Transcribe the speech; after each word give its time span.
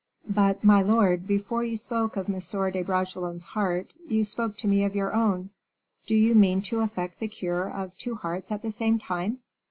"But, 0.27 0.63
my 0.63 0.81
lord, 0.81 1.27
before 1.27 1.63
you 1.63 1.77
spoke 1.77 2.15
of 2.17 2.27
M. 2.27 2.39
de 2.71 2.81
Bragelonne's 2.81 3.43
heart, 3.43 3.93
you 4.07 4.23
spoke 4.23 4.57
to 4.57 4.67
me 4.67 4.83
of 4.83 4.95
your 4.95 5.13
own. 5.13 5.51
Do 6.07 6.15
you 6.15 6.33
mean 6.33 6.63
to 6.63 6.79
effect 6.79 7.19
the 7.19 7.27
cure 7.27 7.69
of 7.69 7.95
two 7.99 8.15
hearts 8.15 8.51
at 8.51 8.63
the 8.63 8.71
same 8.71 8.97
time?" 8.97 9.41